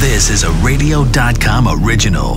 [0.00, 2.36] This is a radio.com original.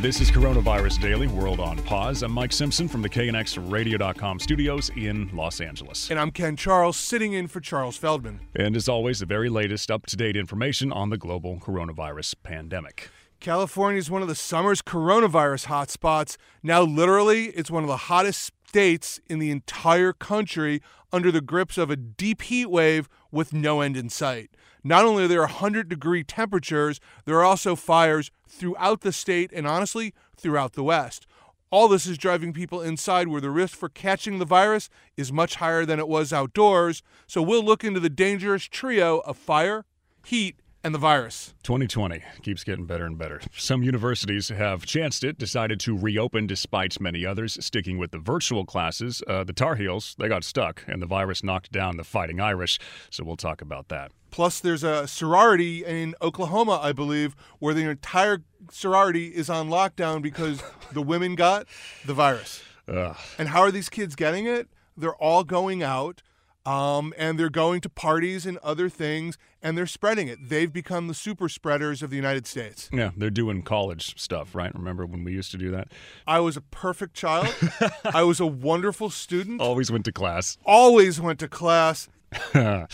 [0.00, 2.22] This is Coronavirus Daily World on Pause.
[2.22, 6.08] I'm Mike Simpson from the KNX Radio.com studios in Los Angeles.
[6.08, 8.38] And I'm Ken Charles, sitting in for Charles Feldman.
[8.54, 13.10] And as always, the very latest up to date information on the global coronavirus pandemic.
[13.40, 16.36] California is one of the summer's coronavirus hotspots.
[16.60, 21.78] Now, literally, it's one of the hottest states in the entire country under the grips
[21.78, 24.50] of a deep heat wave with no end in sight.
[24.82, 29.68] Not only are there 100 degree temperatures, there are also fires throughout the state and
[29.68, 31.24] honestly, throughout the West.
[31.70, 35.56] All this is driving people inside where the risk for catching the virus is much
[35.56, 37.02] higher than it was outdoors.
[37.28, 39.84] So we'll look into the dangerous trio of fire,
[40.24, 41.54] heat, and the virus.
[41.62, 43.40] 2020 keeps getting better and better.
[43.56, 48.64] Some universities have chanced it, decided to reopen despite many others sticking with the virtual
[48.64, 49.22] classes.
[49.26, 52.78] Uh, the Tar Heels, they got stuck, and the virus knocked down the Fighting Irish.
[53.10, 54.12] So we'll talk about that.
[54.30, 60.22] Plus, there's a sorority in Oklahoma, I believe, where the entire sorority is on lockdown
[60.22, 61.66] because the women got
[62.04, 62.62] the virus.
[62.86, 63.16] Ugh.
[63.38, 64.68] And how are these kids getting it?
[64.96, 66.22] They're all going out
[66.68, 70.50] um, and they're going to parties and other things, and they're spreading it.
[70.50, 72.90] They've become the super spreaders of the United States.
[72.92, 74.74] Yeah, they're doing college stuff, right?
[74.74, 75.88] Remember when we used to do that?
[76.26, 77.54] I was a perfect child.
[78.04, 79.62] I was a wonderful student.
[79.62, 80.58] Always went to class.
[80.66, 82.10] Always went to class.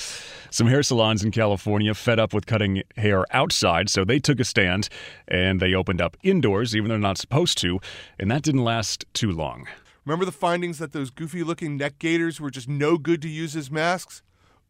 [0.50, 4.44] Some hair salons in California fed up with cutting hair outside, so they took a
[4.44, 4.88] stand
[5.26, 7.80] and they opened up indoors, even though they're not supposed to,
[8.20, 9.66] and that didn't last too long.
[10.04, 13.56] Remember the findings that those goofy looking neck gaiters were just no good to use
[13.56, 14.22] as masks?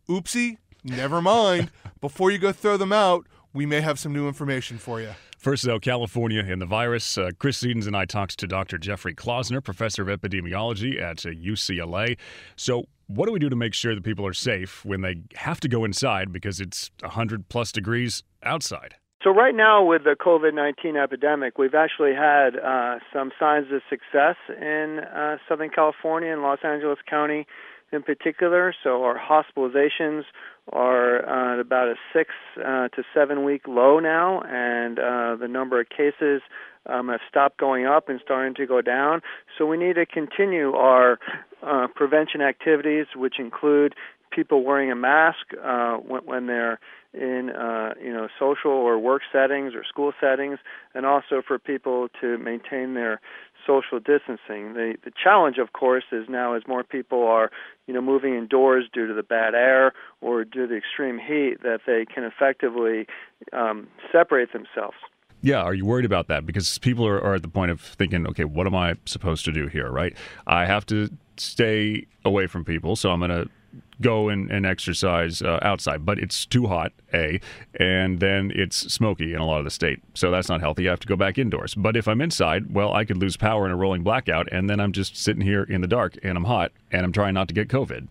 [0.08, 1.72] Oopsie, never mind.
[2.00, 5.14] Before you go throw them out, we may have some new information for you.
[5.38, 7.18] First, though, California and the virus.
[7.18, 8.78] Uh, Chris Sedens and I talked to Dr.
[8.78, 12.16] Jeffrey Klausner, professor of epidemiology at uh, UCLA.
[12.56, 15.60] So, what do we do to make sure that people are safe when they have
[15.60, 18.94] to go inside because it's 100 plus degrees outside?
[19.24, 24.36] So right now with the COVID-19 epidemic, we've actually had uh, some signs of success
[24.50, 27.46] in uh, Southern California and Los Angeles County
[27.90, 28.74] in particular.
[28.82, 30.24] So our hospitalizations
[30.70, 35.48] are uh, at about a six uh, to seven week low now, and uh, the
[35.48, 36.42] number of cases
[36.84, 39.22] um, have stopped going up and starting to go down.
[39.56, 41.18] So we need to continue our
[41.62, 43.94] uh, prevention activities, which include
[44.30, 46.78] people wearing a mask uh, when, when they're
[47.12, 50.58] in uh, you know social or work settings or school settings,
[50.94, 53.20] and also for people to maintain their
[53.66, 54.74] social distancing.
[54.74, 57.50] The the challenge, of course, is now as more people are
[57.86, 61.62] you know moving indoors due to the bad air or due to the extreme heat,
[61.62, 63.06] that they can effectively
[63.52, 64.96] um, separate themselves.
[65.40, 66.46] Yeah, are you worried about that?
[66.46, 69.52] Because people are, are at the point of thinking, okay, what am I supposed to
[69.52, 70.16] do here, right?
[70.46, 73.50] I have to stay away from people, so I'm going to
[74.00, 77.40] go and, and exercise uh, outside, but it's too hot, A,
[77.78, 80.00] and then it's smoky in a lot of the state.
[80.14, 80.88] So that's not healthy.
[80.88, 81.74] I have to go back indoors.
[81.74, 84.80] But if I'm inside, well, I could lose power in a rolling blackout, and then
[84.80, 87.54] I'm just sitting here in the dark and I'm hot and I'm trying not to
[87.54, 88.08] get COVID.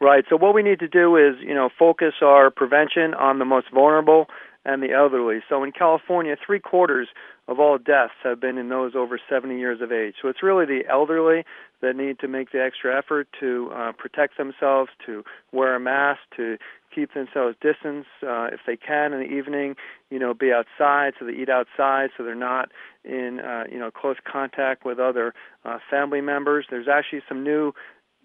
[0.00, 0.24] Right.
[0.28, 3.68] So what we need to do is, you know, focus our prevention on the most
[3.72, 4.26] vulnerable
[4.66, 5.40] and the elderly.
[5.48, 7.08] So in California, three quarters
[7.48, 10.16] of all deaths have been in those over 70 years of age.
[10.20, 11.44] So it's really the elderly
[11.80, 16.20] that need to make the extra effort to uh, protect themselves, to wear a mask,
[16.36, 16.58] to
[16.92, 19.76] keep themselves distance uh, if they can in the evening.
[20.10, 22.70] You know, be outside, so they eat outside, so they're not
[23.04, 25.32] in uh, you know close contact with other
[25.64, 26.66] uh, family members.
[26.70, 27.72] There's actually some new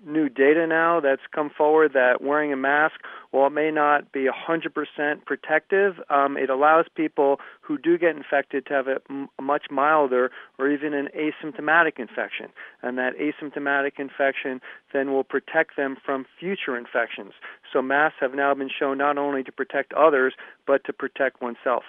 [0.06, 2.96] new data now that's come forward that wearing a mask,
[3.32, 8.66] while it may not be 100% protective, um, it allows people who do get infected
[8.66, 12.48] to have a, m- a much milder or even an asymptomatic infection.
[12.82, 14.62] And that asymptomatic infection
[14.94, 17.34] then will protect them from future infections.
[17.72, 20.34] So masks have now been shown not only to protect others,
[20.66, 21.84] but to protect oneself.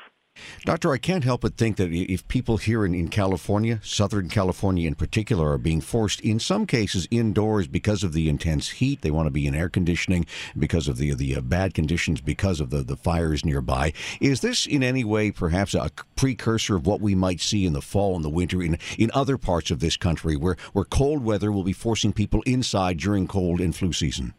[0.64, 4.86] Doctor, I can't help but think that if people here in, in California, Southern California
[4.86, 9.10] in particular, are being forced in some cases indoors because of the intense heat, they
[9.10, 10.24] want to be in air conditioning
[10.56, 13.92] because of the the uh, bad conditions because of the, the fires nearby.
[14.20, 17.82] Is this in any way perhaps a precursor of what we might see in the
[17.82, 21.50] fall and the winter in, in other parts of this country where, where cold weather
[21.50, 24.32] will be forcing people inside during cold and flu season?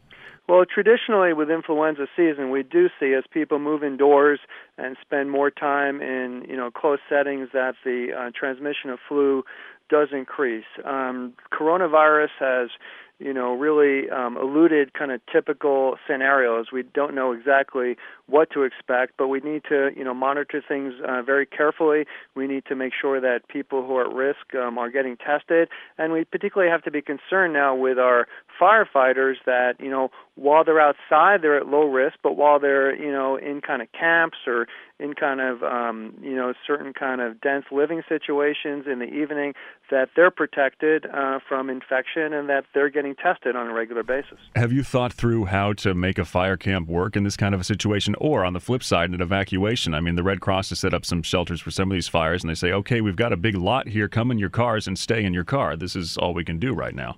[0.48, 4.40] Well, traditionally with influenza season, we do see as people move indoors
[4.78, 9.44] and spend more time in you know close settings that the uh, transmission of flu
[9.90, 10.66] does increase.
[10.84, 12.70] Um, coronavirus has
[13.24, 16.68] you know, really um, eluded kind of typical scenarios.
[16.74, 17.96] We don't know exactly
[18.26, 22.06] what to expect, but we need to, you know, monitor things uh, very carefully.
[22.36, 25.70] We need to make sure that people who are at risk um, are getting tested,
[25.98, 28.28] and we particularly have to be concerned now with our
[28.60, 33.12] firefighters that, you know, while they're outside, they're at low risk, but while they're, you
[33.12, 34.68] know, in kind of camps or
[35.00, 39.54] in kind of, um, you know, certain kind of dense living situations in the evening,
[39.92, 44.40] that they're protected uh, from infection and that they're getting tested on a regular basis.
[44.56, 47.62] Have you thought through how to make a fire camp work in this kind of
[47.62, 48.16] a situation?
[48.20, 49.94] Or on the flip side, in an evacuation?
[49.94, 52.44] I mean, the Red Cross has set up some shelters for some of these fires,
[52.44, 54.08] and they say, okay, we've got a big lot here.
[54.08, 55.76] Come in your cars and stay in your car.
[55.76, 57.18] This is all we can do right now.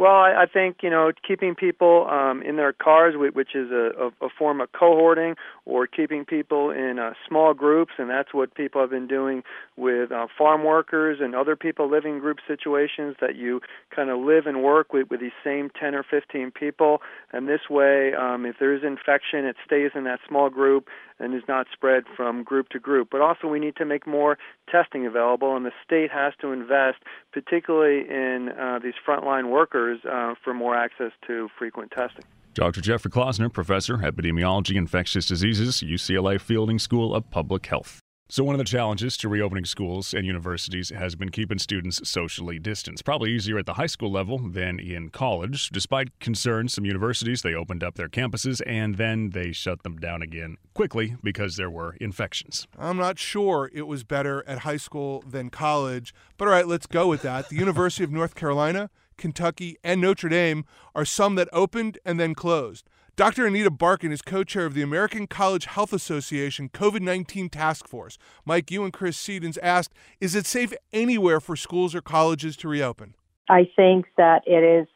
[0.00, 3.90] Well, I, I think you know keeping people um, in their cars, which is a,
[4.00, 5.34] a, a form of cohorting,
[5.66, 9.42] or keeping people in uh, small groups, and that's what people have been doing
[9.76, 13.16] with uh, farm workers and other people living in group situations.
[13.20, 13.60] That you
[13.94, 17.68] kind of live and work with, with these same 10 or 15 people, and this
[17.68, 20.88] way, um, if there is infection, it stays in that small group
[21.18, 23.08] and is not spread from group to group.
[23.10, 24.38] But also, we need to make more
[24.70, 26.98] testing available, and the state has to invest,
[27.32, 32.24] particularly in uh, these frontline workers, uh, for more access to frequent testing.
[32.54, 32.80] Dr.
[32.80, 38.00] Jeffrey Klausner, Professor, Epidemiology, Infectious Diseases, UCLA Fielding School of Public Health.
[38.32, 42.60] So, one of the challenges to reopening schools and universities has been keeping students socially
[42.60, 43.04] distanced.
[43.04, 45.68] Probably easier at the high school level than in college.
[45.70, 50.22] Despite concerns, some universities they opened up their campuses and then they shut them down
[50.22, 52.68] again quickly because there were infections.
[52.78, 56.86] I'm not sure it was better at high school than college, but all right, let's
[56.86, 57.48] go with that.
[57.48, 60.64] The University of North Carolina, Kentucky, and Notre Dame
[60.94, 62.88] are some that opened and then closed.
[63.16, 63.46] Dr.
[63.46, 68.18] Anita Barkin is co chair of the American College Health Association COVID 19 Task Force.
[68.44, 72.68] Mike, you and Chris Sedens asked Is it safe anywhere for schools or colleges to
[72.68, 73.14] reopen?
[73.48, 74.88] I think that it is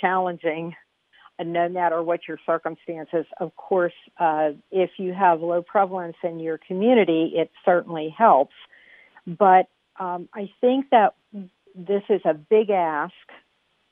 [0.00, 0.74] challenging,
[1.38, 3.26] no matter what your circumstances.
[3.38, 8.54] Of course, uh, if you have low prevalence in your community, it certainly helps.
[9.26, 9.68] But
[10.00, 11.14] um, I think that
[11.74, 13.12] this is a big ask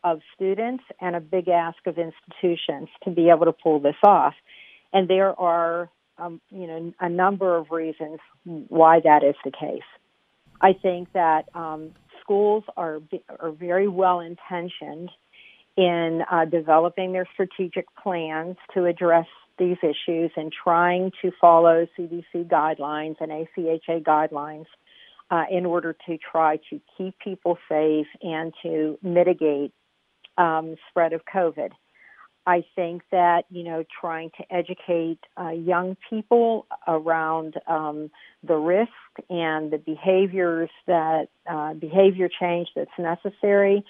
[0.06, 4.34] of students and a big ask of institutions to be able to pull this off.
[4.92, 9.82] And there are, um, you know, a number of reasons why that is the case.
[10.60, 11.90] I think that um,
[12.22, 13.00] schools are
[13.40, 15.10] are very well intentioned
[15.76, 19.26] in uh, developing their strategic plans to address
[19.58, 24.66] these issues and trying to follow CDC guidelines and ACHA guidelines
[25.30, 29.72] uh, in order to try to keep people safe and to mitigate
[30.38, 31.70] um, spread of COVID.
[32.46, 38.10] I think that you know trying to educate uh, young people around um,
[38.44, 38.90] the risk
[39.28, 43.84] and the behaviors that uh, behavior change that's necessary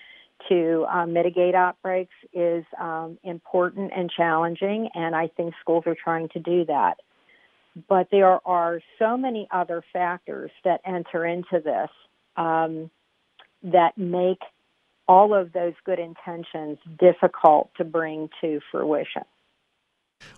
[0.48, 6.28] to uh, mitigate outbreaks is um, important and challenging, and I think schools are trying
[6.31, 7.00] to do that.
[7.88, 11.90] But there are so many other factors that enter into this
[12.37, 12.90] um,
[13.62, 14.40] that make
[15.08, 19.23] all of those good intentions difficult to bring to fruition.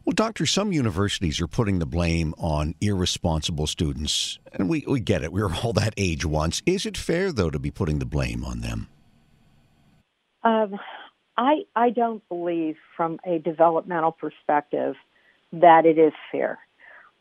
[0.04, 5.22] Well, Doctor, some universities are putting the blame on irresponsible students, and we, we get
[5.22, 5.32] it.
[5.32, 6.62] We were all that age once.
[6.66, 8.88] Is it fair, though, to be putting the blame on them?
[10.42, 10.78] Um,
[11.36, 14.96] I I don't believe, from a developmental perspective,
[15.52, 16.58] that it is fair.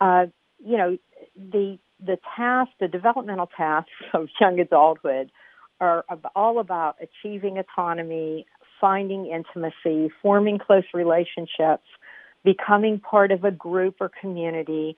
[0.02, 0.28] Uh,
[0.64, 0.98] you know,
[1.36, 5.32] the the task, the developmental task of young adulthood
[5.80, 8.46] are all about achieving autonomy,
[8.80, 11.86] finding intimacy, forming close relationships,
[12.44, 14.96] becoming part of a group or community,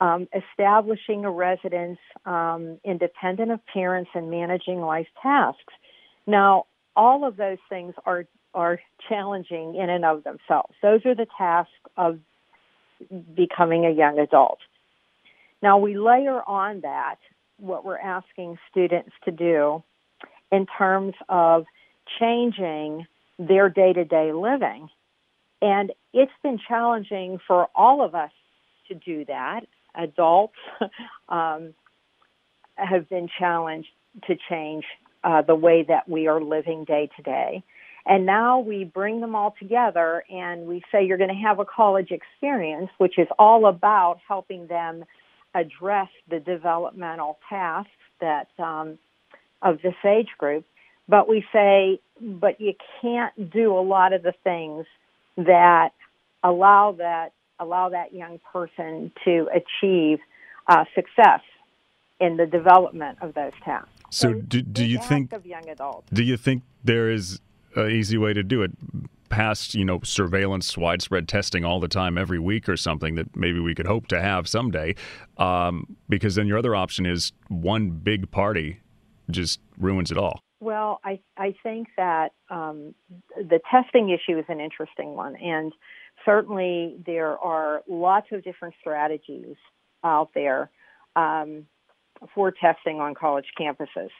[0.00, 5.74] um, establishing a residence um, independent of parents, and managing life tasks.
[6.26, 6.66] Now,
[6.96, 10.74] all of those things are are challenging in and of themselves.
[10.82, 12.18] Those are the tasks of
[13.34, 14.58] becoming a young adult.
[15.62, 17.16] Now we layer on that
[17.58, 19.82] what we're asking students to do
[20.52, 21.64] in terms of
[22.20, 23.06] changing
[23.38, 24.88] their day to day living.
[25.60, 28.30] And it's been challenging for all of us
[28.88, 29.60] to do that.
[29.94, 30.58] Adults
[31.28, 31.74] um,
[32.74, 33.88] have been challenged
[34.26, 34.84] to change
[35.24, 37.62] uh, the way that we are living day to day.
[38.04, 41.64] And now we bring them all together and we say you're going to have a
[41.64, 45.04] college experience, which is all about helping them
[45.54, 47.90] address the developmental tasks
[48.20, 48.98] that um,
[49.62, 50.64] of this age group,
[51.08, 54.86] but we say, but you can't do a lot of the things
[55.36, 55.90] that
[56.42, 60.18] allow that allow that young person to achieve
[60.66, 61.40] uh, success
[62.20, 63.88] in the development of those tasks.
[64.10, 66.08] So, do, do you think of young adults?
[66.12, 67.40] Do you think there is
[67.76, 68.72] an easy way to do it?
[69.28, 73.60] Past, you know, surveillance, widespread testing all the time, every week or something that maybe
[73.60, 74.94] we could hope to have someday.
[75.38, 78.80] Um, because then your other option is one big party
[79.30, 80.42] just ruins it all.
[80.60, 82.94] Well, I I think that um,
[83.36, 85.72] the testing issue is an interesting one, and
[86.24, 89.56] certainly there are lots of different strategies
[90.04, 90.70] out there
[91.16, 91.66] um,
[92.34, 94.10] for testing on college campuses.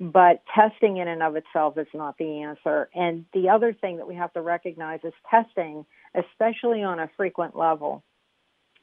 [0.00, 2.88] But testing in and of itself is not the answer.
[2.94, 5.84] And the other thing that we have to recognize is testing,
[6.14, 8.04] especially on a frequent level.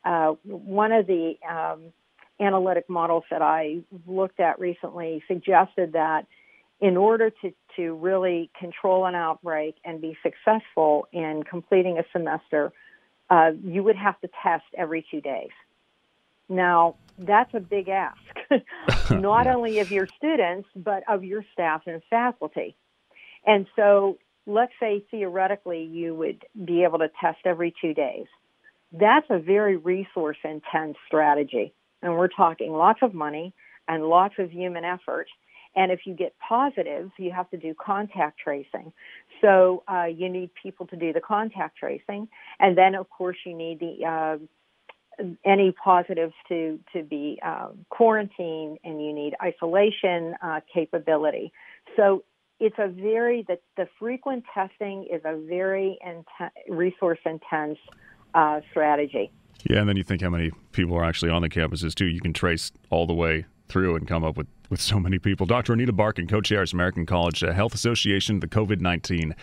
[0.04, 1.94] Uh, one of the um,
[2.40, 6.28] analytic models that I looked at recently suggested that
[6.82, 12.74] in order to, to really control an outbreak and be successful in completing a semester,
[13.30, 15.52] uh, you would have to test every two days.
[16.50, 18.20] Now, that's a big ask,
[19.10, 22.76] not only of your students, but of your staff and faculty.
[23.46, 28.26] And so, let's say theoretically you would be able to test every two days.
[28.92, 31.74] That's a very resource intense strategy.
[32.06, 33.52] And we're talking lots of money
[33.88, 35.28] and lots of human effort.
[35.76, 38.94] And if you get positive, you have to do contact tracing.
[39.42, 43.56] So uh, you need people to do the contact tracing, and then of course you
[43.56, 44.38] need the uh,
[45.44, 51.52] any positives to to be um, quarantined, and you need isolation uh, capability.
[51.98, 52.24] So
[52.60, 57.80] it's a very the the frequent testing is a very inten- resource intense
[58.34, 59.32] uh, strategy.
[59.64, 62.06] Yeah, and then you think how many people are actually on the campuses too.
[62.06, 65.46] You can trace all the way through and come up with, with so many people.
[65.46, 65.74] Dr.
[65.74, 69.34] Anita Barkin, co-chairs American College uh, Health Association, the COVID-19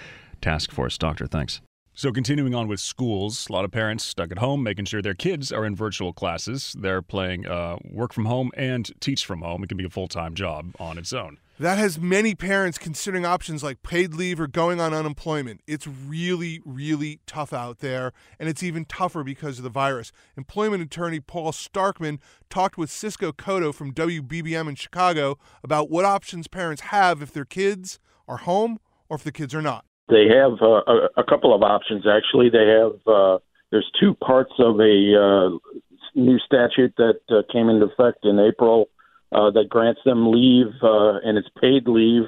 [0.41, 0.97] Task Force.
[0.97, 1.61] Doctor, thanks.
[1.95, 5.13] So, continuing on with schools, a lot of parents stuck at home making sure their
[5.13, 6.75] kids are in virtual classes.
[6.79, 9.63] They're playing uh, work from home and teach from home.
[9.63, 11.37] It can be a full time job on its own.
[11.63, 15.61] That has many parents considering options like paid leave or going on unemployment.
[15.65, 20.11] It's really, really tough out there, and it's even tougher because of the virus.
[20.37, 22.19] Employment attorney Paul Starkman
[22.51, 27.45] talked with Cisco Cotto from WBBM in Chicago about what options parents have if their
[27.45, 29.85] kids are home or if the kids are not.
[30.09, 30.81] They have uh,
[31.17, 32.51] a, couple of options, actually.
[32.51, 33.39] They have, uh,
[33.71, 35.79] there's two parts of a uh,
[36.17, 38.89] new statute that uh, came into effect in April
[39.33, 42.25] uh, that grants them leave, uh, and it's paid leave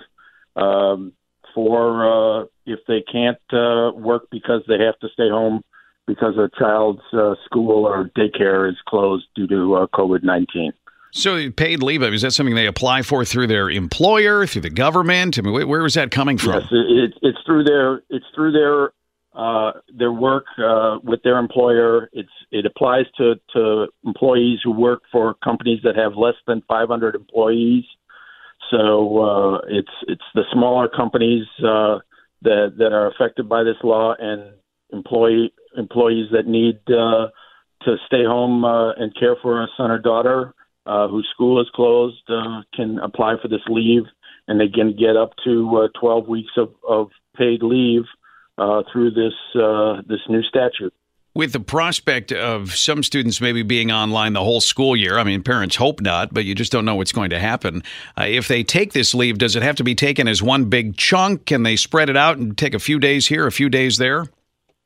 [0.56, 1.12] um,
[1.54, 5.62] for uh, if they can't uh, work because they have to stay home
[6.06, 10.72] because a child's uh, school or daycare is closed due to uh, COVID 19.
[11.12, 15.38] So, paid leave, is that something they apply for through their employer, through the government?
[15.38, 16.54] I mean, where is that coming from?
[16.54, 18.92] Yes, it, it's through their it's through their
[19.34, 22.08] uh, their work uh, with their employer.
[22.12, 27.14] It's it applies to to employees who work for companies that have less than 500
[27.14, 27.84] employees.
[28.70, 31.98] So uh, it's it's the smaller companies uh,
[32.42, 34.52] that that are affected by this law and
[34.92, 37.28] employee employees that need uh,
[37.82, 40.54] to stay home uh, and care for a son or daughter
[40.86, 44.04] uh, whose school is closed uh, can apply for this leave,
[44.46, 48.04] and they can get up to uh, 12 weeks of, of paid leave
[48.58, 50.92] uh, through this uh, this new statute.
[51.34, 55.42] With the prospect of some students maybe being online the whole school year, I mean,
[55.42, 57.82] parents hope not, but you just don't know what's going to happen.
[58.16, 60.96] Uh, if they take this leave, does it have to be taken as one big
[60.96, 61.46] chunk?
[61.46, 64.26] Can they spread it out and take a few days here, a few days there?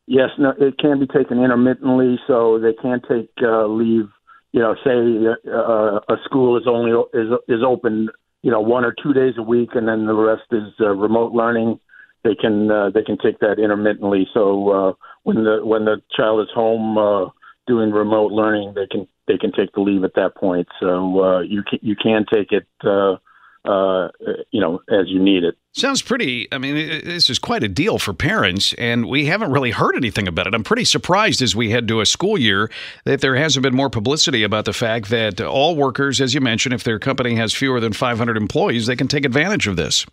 [0.07, 4.09] Yes, no, it can be taken intermittently, so they can take uh, leave.
[4.53, 8.09] You know, say uh, a school is only is is open,
[8.41, 11.33] you know, one or two days a week, and then the rest is uh, remote
[11.33, 11.79] learning
[12.25, 14.27] they can uh, they can take that intermittently.
[14.35, 17.31] So uh, when the when the child is home uh,
[17.67, 20.69] doing remote learning, they can they can take the leave at that point.
[20.81, 22.67] So uh, you can you can take it.
[22.85, 23.17] Uh,
[23.65, 24.09] uh,
[24.51, 25.55] you know, as you need it.
[25.73, 26.49] Sounds pretty.
[26.53, 30.27] I mean, this is quite a deal for parents, and we haven't really heard anything
[30.27, 30.55] about it.
[30.55, 32.71] I'm pretty surprised as we head to a school year
[33.05, 36.73] that there hasn't been more publicity about the fact that all workers, as you mentioned,
[36.73, 40.07] if their company has fewer than 500 employees, they can take advantage of this.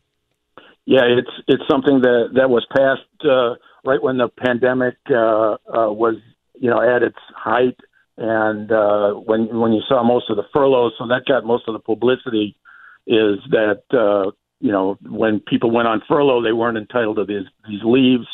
[0.85, 5.91] Yeah, it's it's something that that was passed uh, right when the pandemic uh, uh,
[5.91, 6.15] was
[6.53, 7.77] you know at its height,
[8.17, 11.73] and uh, when when you saw most of the furloughs, so that got most of
[11.73, 12.55] the publicity.
[13.07, 17.45] Is that uh, you know when people went on furlough, they weren't entitled to these
[17.67, 18.27] these leaves,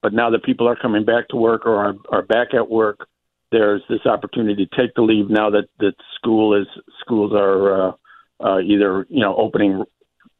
[0.00, 3.08] but now that people are coming back to work or are, are back at work,
[3.50, 6.66] there's this opportunity to take the leave now that that school is
[7.00, 7.92] schools are uh,
[8.40, 9.84] uh, either you know opening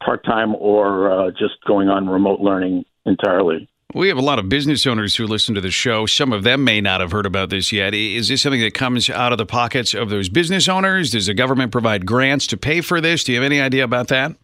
[0.06, 3.68] part time or uh, just going on remote learning entirely.
[3.94, 6.06] We have a lot of business owners who listen to the show.
[6.06, 7.94] Some of them may not have heard about this yet.
[7.94, 11.10] Is this something that comes out of the pockets of those business owners?
[11.10, 13.25] Does the government provide grants to pay for this?
[13.25, 14.36] Do you have any idea about that?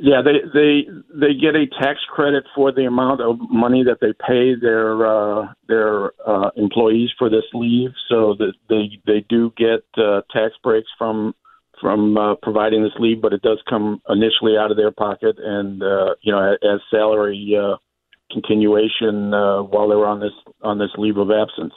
[0.00, 4.12] Yeah, they they they get a tax credit for the amount of money that they
[4.12, 9.82] pay their uh, their uh, employees for this leave, so that they they do get
[9.96, 11.34] uh, tax breaks from
[11.80, 15.82] from uh, providing this leave, but it does come initially out of their pocket, and
[15.82, 17.76] uh, you know, as salary uh,
[18.32, 20.32] continuation uh, while they were on this
[20.62, 21.74] on this leave of absence.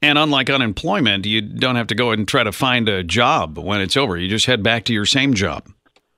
[0.00, 3.80] And unlike unemployment, you don't have to go and try to find a job when
[3.80, 4.16] it's over.
[4.16, 5.68] You just head back to your same job.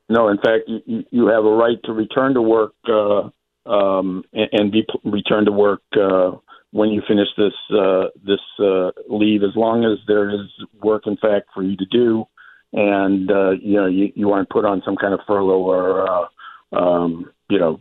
[0.09, 3.29] No, in fact, you, you have a right to return to work uh,
[3.67, 6.33] um, and, and be returned to work uh,
[6.73, 10.49] when you finish this uh, this uh, leave, as long as there is
[10.83, 12.25] work, in fact, for you to do,
[12.75, 16.27] and uh, you know you, you aren't put on some kind of furlough or uh,
[16.77, 17.81] um, you know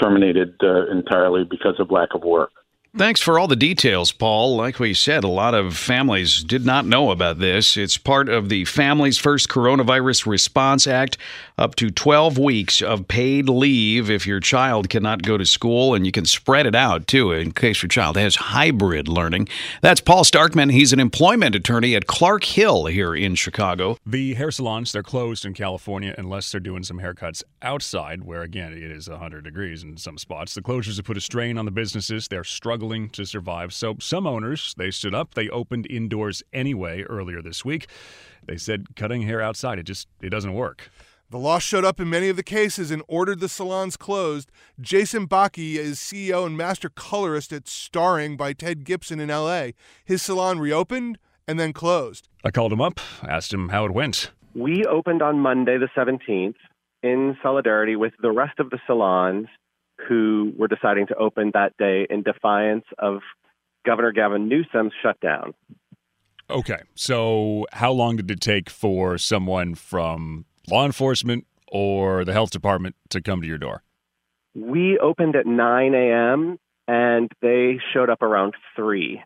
[0.00, 2.50] terminated uh, entirely because of lack of work.
[2.94, 4.54] Thanks for all the details, Paul.
[4.54, 7.78] Like we said, a lot of families did not know about this.
[7.78, 11.16] It's part of the Families First Coronavirus Response Act,
[11.56, 16.04] up to 12 weeks of paid leave if your child cannot go to school, and
[16.04, 19.48] you can spread it out too in case your child has hybrid learning.
[19.80, 20.70] That's Paul Starkman.
[20.70, 23.96] He's an employment attorney at Clark Hill here in Chicago.
[24.04, 28.74] The hair salons, they're closed in California unless they're doing some haircuts outside, where again,
[28.74, 30.52] it is 100 degrees in some spots.
[30.52, 32.28] The closures have put a strain on the businesses.
[32.28, 33.72] They're struggling struggling to survive.
[33.72, 37.86] So some owners, they stood up, they opened indoors anyway earlier this week.
[38.46, 40.90] They said cutting hair outside, it just it doesn't work.
[41.30, 44.50] The law showed up in many of the cases and ordered the salons closed.
[44.80, 49.68] Jason Backe is CEO and master colorist at Starring by Ted Gibson in LA.
[50.04, 52.28] His salon reopened and then closed.
[52.44, 54.32] I called him up, asked him how it went.
[54.54, 56.56] We opened on Monday the 17th
[57.04, 59.46] in solidarity with the rest of the salons
[60.08, 63.20] who were deciding to open that day in defiance of
[63.84, 65.54] Governor Gavin Newsom's shutdown.
[66.50, 66.78] Okay.
[66.94, 72.96] So, how long did it take for someone from law enforcement or the health department
[73.10, 73.82] to come to your door?
[74.54, 76.58] We opened at 9 a.m.
[76.86, 79.22] and they showed up around 3.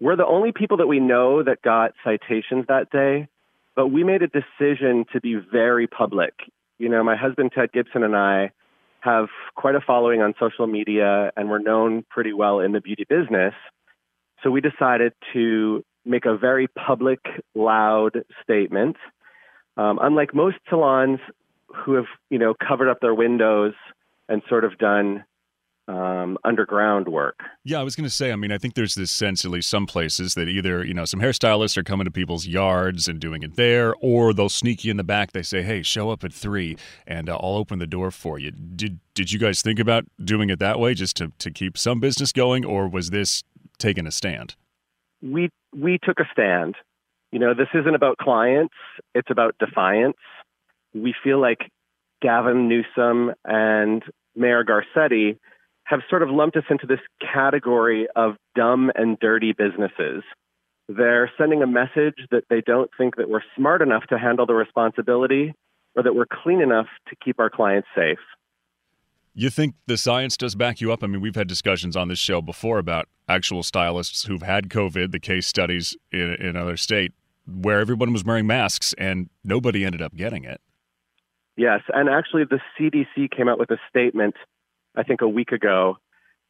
[0.00, 3.26] We're the only people that we know that got citations that day,
[3.74, 6.34] but we made a decision to be very public.
[6.78, 8.52] You know, my husband Ted Gibson and I
[9.00, 13.04] have quite a following on social media and we're known pretty well in the beauty
[13.08, 13.54] business.
[14.42, 17.20] So we decided to make a very public,
[17.54, 18.96] loud statement.
[19.76, 21.20] Um, unlike most salons
[21.68, 23.74] who have, you know, covered up their windows
[24.28, 25.24] and sort of done
[25.88, 27.40] um, underground work.
[27.64, 28.30] Yeah, I was going to say.
[28.30, 31.06] I mean, I think there's this sense, at least some places, that either you know
[31.06, 34.90] some hairstylists are coming to people's yards and doing it there, or they'll sneak you
[34.90, 35.32] in the back.
[35.32, 38.50] They say, "Hey, show up at three, and uh, I'll open the door for you."
[38.50, 42.00] Did Did you guys think about doing it that way, just to to keep some
[42.00, 43.42] business going, or was this
[43.78, 44.56] taking a stand?
[45.22, 46.76] We we took a stand.
[47.32, 48.74] You know, this isn't about clients;
[49.14, 50.16] it's about defiance.
[50.92, 51.70] We feel like
[52.20, 54.02] Gavin Newsom and
[54.36, 55.38] Mayor Garcetti
[55.88, 57.00] have sort of lumped us into this
[57.32, 60.22] category of dumb and dirty businesses.
[60.86, 64.52] They're sending a message that they don't think that we're smart enough to handle the
[64.52, 65.54] responsibility
[65.96, 68.18] or that we're clean enough to keep our clients safe.
[69.32, 71.02] You think the science does back you up?
[71.02, 75.10] I mean, we've had discussions on this show before about actual stylists who've had COVID,
[75.10, 77.12] the case studies in, in other state
[77.46, 80.60] where everyone was wearing masks and nobody ended up getting it.
[81.56, 84.34] Yes, and actually the CDC came out with a statement
[84.98, 85.96] I think, a week ago,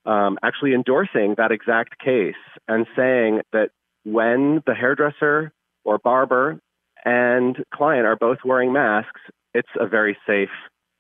[0.07, 2.35] um, actually endorsing that exact case
[2.67, 3.71] and saying that
[4.05, 5.53] when the hairdresser
[5.85, 6.59] or barber
[7.05, 9.21] and client are both wearing masks,
[9.53, 10.49] it's a very safe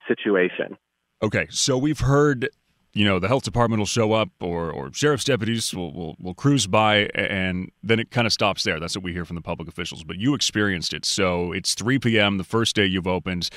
[0.06, 0.76] situation.
[1.22, 2.50] Okay, so we've heard
[2.98, 6.34] you know the health department will show up or, or sheriff's deputies will, will, will
[6.34, 8.80] cruise by and then it kind of stops there.
[8.80, 10.02] That's what we hear from the public officials.
[10.02, 11.04] But you experienced it.
[11.04, 13.50] So it's 3 p.m the first day you've opened.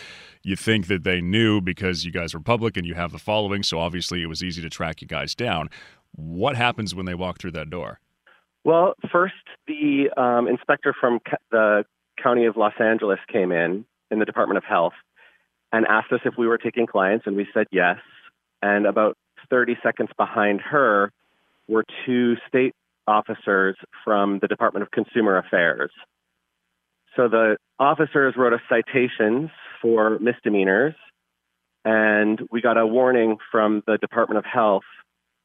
[0.44, 3.64] You think that they knew because you guys were public and you have the following
[3.64, 5.72] so obviously it was easy to track you guys down.
[6.12, 8.00] What happens when they walk through that door?
[8.64, 9.34] Well first
[9.66, 11.84] the um, inspector from the
[12.22, 14.94] county of los angeles came in in the department of health
[15.72, 17.98] and asked us if we were taking clients and we said yes.
[18.62, 19.18] And about
[19.52, 21.12] 30 seconds behind her
[21.68, 22.74] were two state
[23.08, 25.92] officers from the Department of Consumer Affairs.
[27.16, 30.96] So the officers wrote us citations for misdemeanors,
[31.86, 34.84] and we got a warning from the Department of Health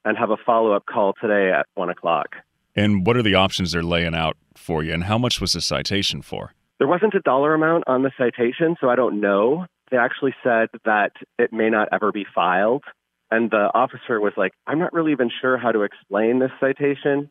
[0.05, 2.37] and have a follow up call today at one o'clock.
[2.77, 5.61] And what are the options they're laying out for you, and how much was the
[5.61, 6.53] citation for?
[6.79, 9.67] There wasn't a dollar amount on the citation, so I don't know.
[9.91, 12.85] They actually said that it may not ever be filed.
[13.31, 17.31] And the officer was like, I'm not really even sure how to explain this citation.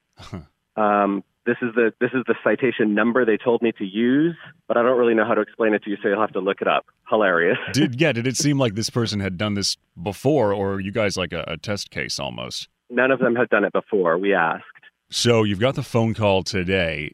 [0.76, 4.36] um, this is the this is the citation number they told me to use,
[4.68, 6.40] but I don't really know how to explain it to you, so you'll have to
[6.40, 6.86] look it up.
[7.10, 7.58] Hilarious.
[7.74, 8.12] did yeah?
[8.12, 11.44] Did it seem like this person had done this before, or you guys like a,
[11.48, 12.68] a test case almost?
[12.90, 14.18] None of them had done it before.
[14.18, 14.64] We asked.
[15.10, 17.14] So you've got the phone call today.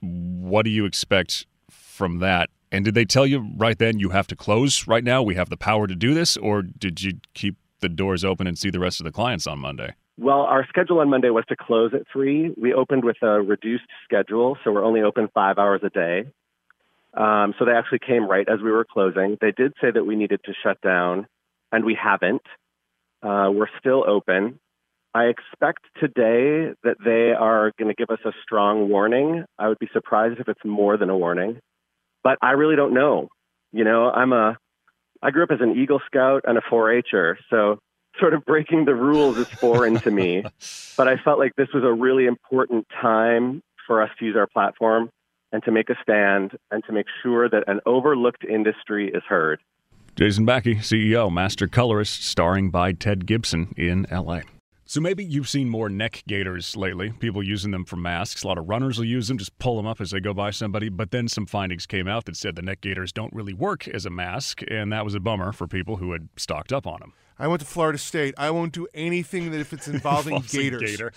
[0.00, 2.50] What do you expect from that?
[2.72, 5.22] And did they tell you right then you have to close right now?
[5.22, 8.58] We have the power to do this, or did you keep the doors open and
[8.58, 9.94] see the rest of the clients on Monday?
[10.18, 12.54] Well, our schedule on Monday was to close at 3.
[12.60, 16.26] We opened with a reduced schedule, so we're only open five hours a day.
[17.14, 19.38] Um, so they actually came right as we were closing.
[19.40, 21.26] They did say that we needed to shut down,
[21.72, 22.42] and we haven't.
[23.22, 24.60] Uh, we're still open.
[25.12, 29.44] I expect today that they are going to give us a strong warning.
[29.58, 31.58] I would be surprised if it's more than a warning,
[32.22, 33.28] but I really don't know.
[33.72, 34.56] You know, I'm a,
[35.22, 37.78] I grew up as an Eagle Scout and a 4-H'er, so
[38.18, 40.44] sort of breaking the rules is foreign to me.
[40.96, 44.46] But I felt like this was a really important time for us to use our
[44.46, 45.08] platform
[45.50, 49.60] and to make a stand and to make sure that an overlooked industry is heard.
[50.14, 54.40] Jason Backe, CEO, Master Colorist, starring by Ted Gibson in LA.
[54.90, 58.42] So maybe you've seen more neck gaiters lately, people using them for masks.
[58.42, 60.50] A lot of runners will use them, just pull them up as they go by
[60.50, 60.88] somebody.
[60.88, 64.04] But then some findings came out that said the neck gaiters don't really work as
[64.04, 67.12] a mask, and that was a bummer for people who had stocked up on them.
[67.40, 68.34] I went to Florida State.
[68.36, 70.90] I won't do anything that if it's involving Involves gators.
[70.90, 71.12] gator.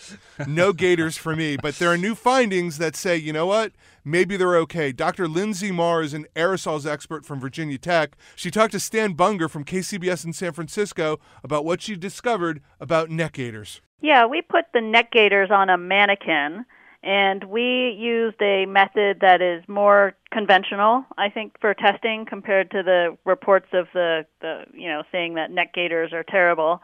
[0.48, 1.58] no gators for me.
[1.58, 3.74] But there are new findings that say, you know what?
[4.06, 4.94] Maybe they're okay.
[4.94, 5.28] Dr.
[5.28, 8.16] Linsey Marr is an aerosols expert from Virginia Tech.
[8.38, 13.10] She talked to Stan Bunger from KCBS in San Francisco about what she discovered about
[13.10, 13.82] neck gaiters.
[14.02, 16.66] Yeah, we put the neck gaiters on a mannequin
[17.04, 22.82] and we used a method that is more conventional, I think, for testing compared to
[22.82, 26.82] the reports of the, the you know saying that neck gaiters are terrible.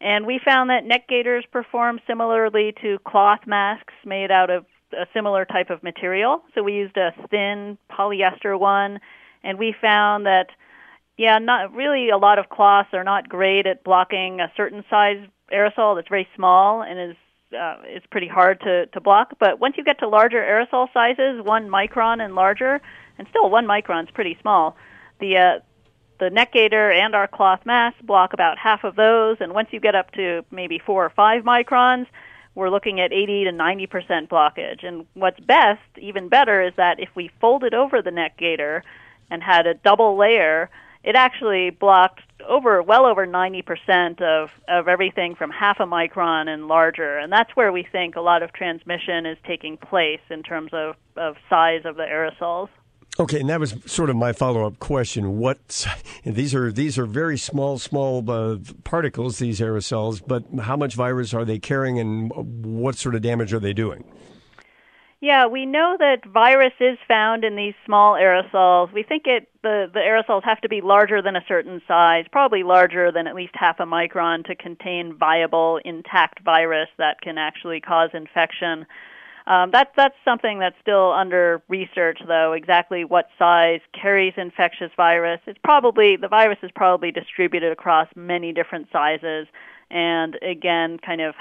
[0.00, 5.06] And we found that neck gaiters perform similarly to cloth masks made out of a
[5.12, 6.42] similar type of material.
[6.54, 9.00] So we used a thin polyester one,
[9.44, 10.46] and we found that
[11.18, 15.26] yeah, not really a lot of cloths are not great at blocking a certain size
[15.52, 17.16] aerosol that's very small and is
[17.52, 19.34] uh, it's pretty hard to, to block.
[19.38, 22.80] But once you get to larger aerosol sizes, one micron and larger,
[23.18, 24.76] and still one micron is pretty small,
[25.20, 25.58] the uh,
[26.20, 29.36] the neck gaiter and our cloth mask block about half of those.
[29.40, 32.06] And once you get up to maybe four or five microns,
[32.56, 34.84] we're looking at 80 to 90 percent blockage.
[34.84, 38.82] And what's best, even better, is that if we folded over the neck gaiter
[39.30, 40.70] and had a double layer,
[41.04, 46.68] it actually blocked over well over 90% of of everything from half a micron and
[46.68, 50.70] larger and that's where we think a lot of transmission is taking place in terms
[50.72, 52.68] of of size of the aerosols
[53.20, 55.38] Okay, and that was sort of my follow-up question.
[55.38, 55.88] What
[56.24, 61.34] these are these are very small, small uh, particles, these aerosols, but how much virus
[61.34, 62.30] are they carrying, and
[62.64, 64.04] what sort of damage are they doing?
[65.20, 68.92] Yeah, we know that virus is found in these small aerosols.
[68.92, 72.62] We think it the, the aerosols have to be larger than a certain size, probably
[72.62, 77.80] larger than at least half a micron to contain viable intact virus that can actually
[77.80, 78.86] cause infection.
[79.48, 82.52] Um, that's that's something that's still under research, though.
[82.52, 85.40] Exactly what size carries infectious virus?
[85.46, 89.48] It's probably the virus is probably distributed across many different sizes,
[89.90, 91.34] and again, kind of,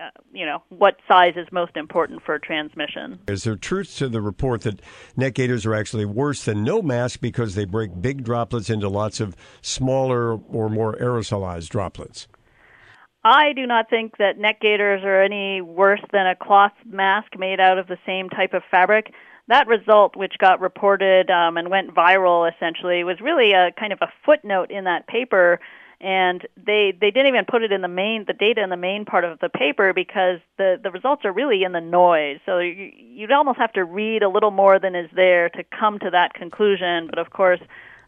[0.00, 3.18] uh, you know, what size is most important for transmission.
[3.28, 4.80] Is there truth to the report that
[5.16, 9.20] neck gaiters are actually worse than no mask because they break big droplets into lots
[9.20, 12.26] of smaller or more aerosolized droplets?
[13.24, 17.60] I do not think that neck gaiters are any worse than a cloth mask made
[17.60, 19.12] out of the same type of fabric.
[19.48, 23.98] That result, which got reported um, and went viral essentially, was really a kind of
[24.02, 25.60] a footnote in that paper
[26.04, 29.06] and they they didn't even put it in the main the data in the main
[29.06, 32.38] part of the paper because the the results are really in the noise.
[32.44, 35.98] So you, you'd almost have to read a little more than is there to come
[36.00, 37.06] to that conclusion.
[37.08, 37.60] But of course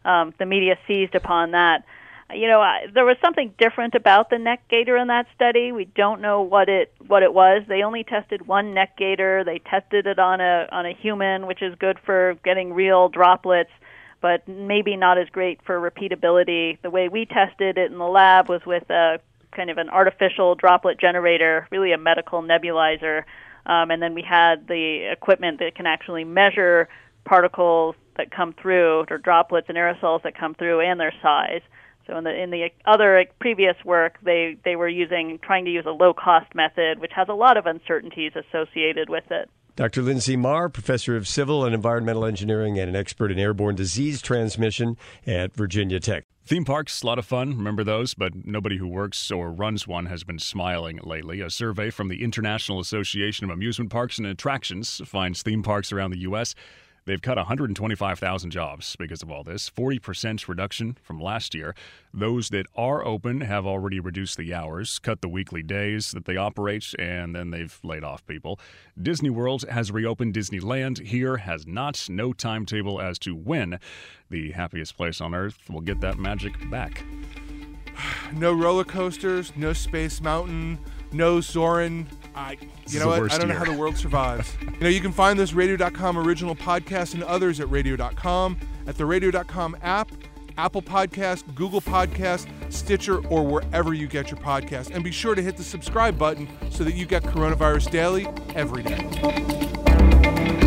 [0.05, 1.85] um, the media seized upon that.
[2.31, 5.71] You know I, there was something different about the neck gaiter in that study.
[5.71, 7.63] We don't know what it what it was.
[7.67, 9.43] They only tested one neck gaiter.
[9.43, 13.71] They tested it on a on a human which is good for getting real droplets
[14.21, 16.81] but maybe not as great for repeatability.
[16.81, 19.19] The way we tested it in the lab was with a
[19.51, 23.23] kind of an artificial droplet generator, really a medical nebulizer,
[23.65, 26.87] um, and then we had the equipment that can actually measure
[27.25, 31.61] particles that come through, or droplets and aerosols that come through, and their size.
[32.07, 35.85] So in the in the other previous work, they they were using trying to use
[35.85, 39.49] a low cost method, which has a lot of uncertainties associated with it.
[39.77, 40.01] Dr.
[40.01, 44.97] Linsey Marr, professor of civil and environmental engineering and an expert in airborne disease transmission
[45.27, 46.25] at Virginia Tech.
[46.47, 47.49] Theme parks, a lot of fun.
[47.55, 48.15] Remember those?
[48.15, 51.41] But nobody who works or runs one has been smiling lately.
[51.41, 56.09] A survey from the International Association of Amusement Parks and Attractions finds theme parks around
[56.09, 56.55] the U.S.
[57.07, 61.73] They've cut 125,000 jobs because of all this, 40% reduction from last year.
[62.13, 66.35] Those that are open have already reduced the hours, cut the weekly days that they
[66.35, 68.59] operate, and then they've laid off people.
[69.01, 71.07] Disney World has reopened Disneyland.
[71.07, 72.07] Here has not.
[72.09, 73.79] No timetable as to when
[74.29, 77.05] the happiest place on earth will get that magic back.
[78.33, 80.77] No roller coasters, no Space Mountain,
[81.13, 82.07] no Soarin'.
[82.37, 83.33] I, you know what?
[83.33, 84.53] I don't know how the world survives.
[84.61, 89.05] you know, you can find this radio.com original podcast and others at radio.com, at the
[89.05, 90.11] radio.com app,
[90.57, 94.91] Apple Podcast, Google Podcast, Stitcher, or wherever you get your podcast.
[94.91, 98.83] And be sure to hit the subscribe button so that you get Coronavirus Daily every
[98.83, 100.66] day.